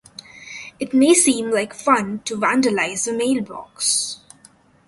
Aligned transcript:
It 0.79 0.95
may 0.95 1.13
seem 1.13 1.51
like 1.51 1.75
fun 1.75 2.21
to 2.25 2.35
vandalize 2.35 3.07
a 3.07 3.15
mailbox. 3.15 4.19